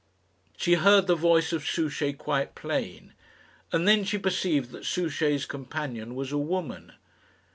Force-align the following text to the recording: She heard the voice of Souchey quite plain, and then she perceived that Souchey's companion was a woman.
She 0.57 0.73
heard 0.73 1.05
the 1.05 1.13
voice 1.13 1.53
of 1.53 1.61
Souchey 1.63 2.11
quite 2.13 2.55
plain, 2.55 3.13
and 3.71 3.87
then 3.87 4.03
she 4.03 4.17
perceived 4.17 4.71
that 4.71 4.83
Souchey's 4.83 5.45
companion 5.45 6.15
was 6.15 6.31
a 6.31 6.39
woman. 6.39 6.93